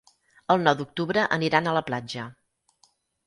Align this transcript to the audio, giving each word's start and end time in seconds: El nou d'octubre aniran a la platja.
El 0.53 0.63
nou 0.67 0.77
d'octubre 0.79 1.25
aniran 1.37 1.69
a 1.69 1.75
la 1.79 1.85
platja. 1.91 2.25